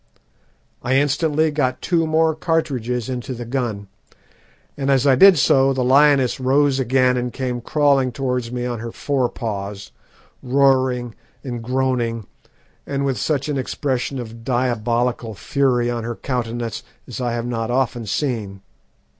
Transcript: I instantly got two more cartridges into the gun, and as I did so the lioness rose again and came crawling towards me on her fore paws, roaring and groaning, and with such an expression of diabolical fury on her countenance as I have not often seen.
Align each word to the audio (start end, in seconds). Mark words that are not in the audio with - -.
I 0.81 0.95
instantly 0.95 1.51
got 1.51 1.79
two 1.83 2.07
more 2.07 2.33
cartridges 2.33 3.07
into 3.07 3.35
the 3.35 3.45
gun, 3.45 3.87
and 4.75 4.89
as 4.89 5.05
I 5.05 5.13
did 5.13 5.37
so 5.37 5.73
the 5.73 5.83
lioness 5.83 6.39
rose 6.39 6.79
again 6.79 7.17
and 7.17 7.31
came 7.31 7.61
crawling 7.61 8.11
towards 8.11 8.51
me 8.51 8.65
on 8.65 8.79
her 8.79 8.91
fore 8.91 9.29
paws, 9.29 9.91
roaring 10.41 11.13
and 11.43 11.61
groaning, 11.61 12.25
and 12.87 13.05
with 13.05 13.19
such 13.19 13.47
an 13.47 13.59
expression 13.59 14.17
of 14.17 14.43
diabolical 14.43 15.35
fury 15.35 15.91
on 15.91 16.03
her 16.03 16.15
countenance 16.15 16.81
as 17.07 17.21
I 17.21 17.33
have 17.33 17.45
not 17.45 17.69
often 17.69 18.07
seen. 18.07 18.63